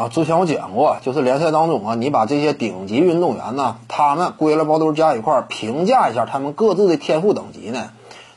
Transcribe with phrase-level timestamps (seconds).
[0.00, 7.90] 啊，之前我讲过，就是联赛当中啊，你把这些顶级运动员呢，他们归了包堆加一块儿，评价一下他们各自的天赋等级呢，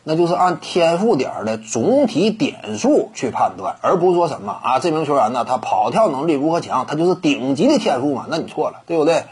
[0.03, 8.25] 那就是按天赋点的总体点数去判断，而不是说什么啊，这名球员呢，他跑跳能力如何强，他就是顶级的天赋嘛？
[8.27, 9.23] 那你错了，对不对？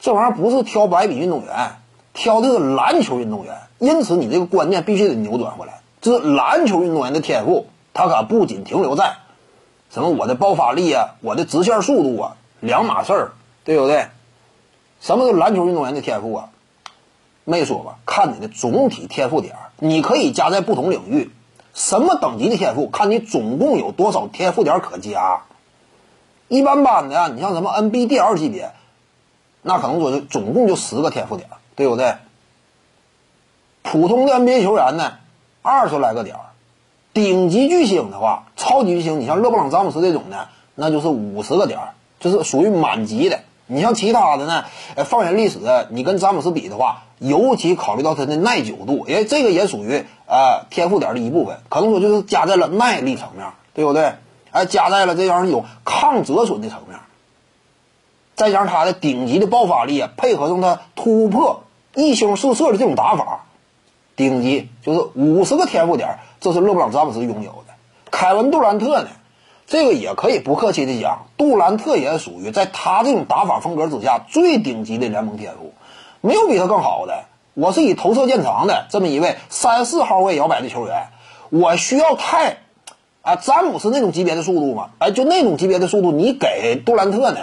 [0.00, 1.72] 这玩意儿不是挑百米运动员，
[2.14, 9.16] 挑的是篮球运动员，因此你这个观念必须得扭转回来，就是篮球运动员的天赋，他可不仅停留在。
[9.90, 13.32] 什么我的爆发力啊，我的直线速度啊，两码事儿，
[13.64, 14.08] 对不对？
[15.00, 16.50] 什么是篮球运动员的天赋啊？
[17.44, 17.98] 没说吧？
[18.06, 21.30] 看你的总体天赋点，你可以加在不同领域。
[21.74, 22.88] 什么等级的天赋？
[22.88, 25.42] 看你总共有多少天赋点可加。
[26.48, 28.72] 一般般的，啊你像什么 NBDL 级别，
[29.62, 32.14] 那可能说就总共就十个天赋点，对不对？
[33.82, 35.18] 普通的 NBA 球员呢，
[35.62, 36.53] 二十来个点儿。
[37.14, 43.40] 顶级巨星的话，超级巨星，你像勒布朗詹姆斯这种的，那就是五十个点儿，就是属于满级的。
[43.66, 44.64] 你像其他的呢，
[44.96, 45.58] 呃，放眼历史，
[45.90, 54.14] 你跟詹姆斯比的话，尤其考虑到他的耐久度，因为这个也属于呃天赋点的一部分，可能说就是加在了耐力层面，对不对？
[54.50, 56.98] 哎，加在了这样有抗折损的层面，
[58.34, 61.62] 再加上他的顶级的爆发力，配合上他突破
[61.94, 63.44] 一星四射的这种打法。
[64.16, 67.72] 顶级就是五十个天赋点，这是勒布朗詹姆斯拥有的。
[68.10, 69.08] 凯文杜兰特呢，
[69.66, 75.72] 这个也可以不客气的讲，杜兰特也属于在他这种打法风格之下最顶级的联盟天赋，
[76.20, 77.24] 没有比他更好的。
[77.54, 81.06] 我是以投射见长的这么一位三四号位摇摆的球员，
[81.48, 82.58] 我需要太
[83.22, 84.90] 啊詹姆斯那种级别的速度吗？
[84.98, 87.38] 哎，就那种级别的速度，你给杜兰特呢，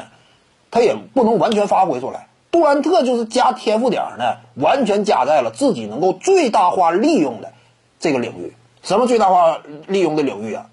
[0.69, 2.27] 他也不能完全发挥出来。
[2.51, 7.51] 杜兰特就是加天赋点呢，完全加在了自己能够最大化利用的
[7.99, 8.53] 这个领域。
[8.83, 10.67] 什么最大化利用的领域啊？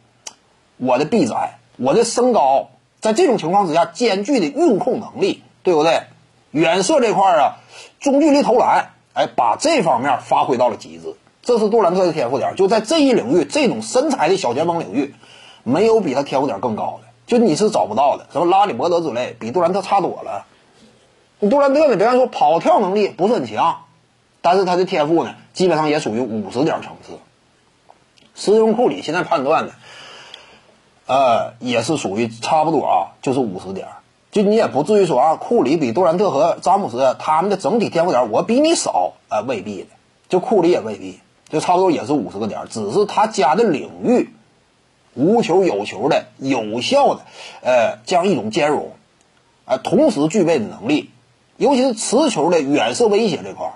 [0.76, 2.68] 我的臂展，我的身高，
[3.00, 6.02] 在这种情况之下，兼具的运控能力，对不对？
[6.50, 7.56] 远射这块啊，
[8.00, 11.14] 中距离投篮，哎，把这方面发挥到了极致。
[11.42, 15.14] 这是杜兰特的天赋点，就在这一领域，这种身材的小前锋领域，
[15.62, 18.26] 没有比他天赋点更高的，就你是找不到的。
[18.32, 20.46] 什么拉里伯德之类，比杜兰特差多了。
[21.40, 23.84] 杜兰特呢，别看说跑跳能力不是很强，
[24.40, 27.18] 但是他的天赋呢，基本上也属于五十点层次。
[28.38, 29.72] 斯通库里现在判断呢，
[31.06, 33.88] 呃，也是属于差不多啊，就是五十点。
[34.30, 39.88] 就你也不至于说啊，库里比杜兰特和詹姆斯他们的整体天赋点我比你少啊，未必的。
[40.28, 44.30] 就库里也未必，就差不多也是五十个点，只是他加的领域，
[45.14, 47.22] 无球有球的有效的，
[47.62, 48.92] 呃，这样一种兼容，
[49.64, 51.10] 啊，同时具备的能力。
[51.56, 53.72] 尤其是持球的远射威胁这块，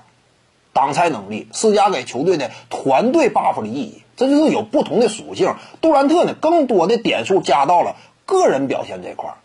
[0.73, 5.55] 挡拆能力施加给球队的团队 buff 的意义，这就是有不同的属性。
[5.81, 9.37] 杜兰特呢，更多的点数加到了个人表现这块儿，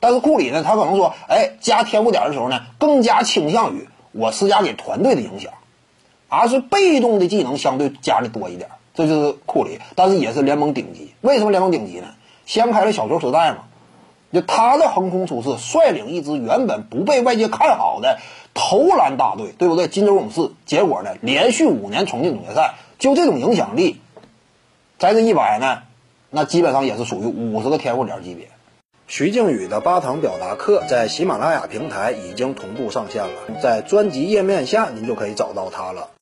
[0.00, 5.52] 但是库里呢，他可能说，哎，加天赋点的时候呢，更加倾向于我施加给团队的影响，
[6.28, 8.70] 而是被动的技能相对加的多一点。
[8.94, 11.12] 这就是库里，但是也是联盟顶级。
[11.20, 12.08] 为什么联盟顶级呢？
[12.46, 13.58] 掀开了小球时代嘛。
[14.32, 18.18] 就他的横空出世，率领一支原本不被外界看好的
[18.52, 19.86] 投篮大队，对不对？
[19.86, 24.00] 金州勇士，结果呢，连续五年闯进总决赛，就这种影响力，
[24.98, 25.82] 在这一百呢，
[26.30, 28.48] 那基本上也是属于五十个天赋点级别。
[29.06, 36.08] 徐静宇的八堂表达课在喜马拉雅平台已经同步上线了，在专辑页面下您就可以找到它了。